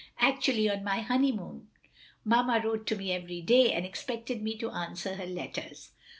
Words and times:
Acttmlly 0.19 0.75
on 0.75 0.83
my 0.83 1.01
honeymoon 1.01 1.67
Mamma 2.25 2.59
wrote 2.65 2.87
to 2.87 2.95
me 2.95 3.11
every 3.11 3.39
day, 3.43 3.71
and 3.71 3.85
expected 3.85 4.41
me 4.41 4.57
to 4.57 4.71
answer 4.71 5.13
her 5.13 5.27
letters! 5.27 5.91